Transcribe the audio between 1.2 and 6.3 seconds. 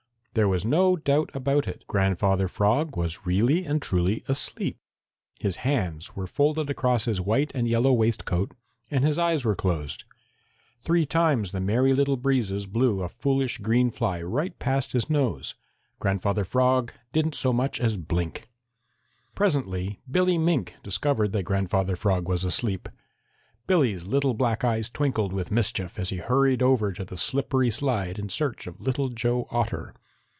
about it, Grandfather Frog was really and truly asleep. His hands were